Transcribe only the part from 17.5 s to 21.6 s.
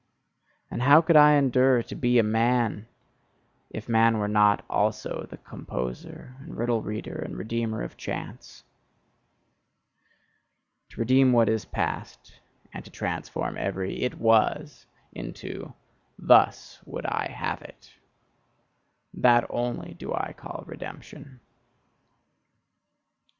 it!" that only do I call redemption!